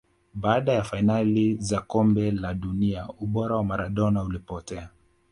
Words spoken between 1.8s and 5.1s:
kombe la dunia ubora wa Maradona ulipotea